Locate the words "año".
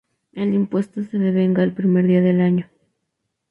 2.41-2.67